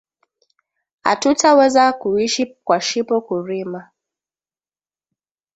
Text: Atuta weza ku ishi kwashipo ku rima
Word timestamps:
Atuta 1.11 1.47
weza 1.57 1.83
ku 1.99 2.07
ishi 2.25 2.43
kwashipo 2.67 3.15
ku 3.25 3.33
rima 3.47 3.81